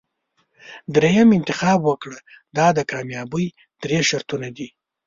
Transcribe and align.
دریم 0.95 1.29
انتخاب 1.37 1.79
وکړه 1.85 2.19
دا 2.57 2.67
د 2.77 2.79
کامیابۍ 2.91 3.45
درې 3.81 3.99
شرطونه 4.09 4.47
دي. 4.57 4.67